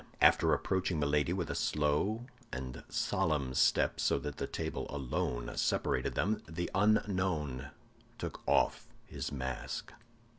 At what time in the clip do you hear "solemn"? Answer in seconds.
2.89-3.53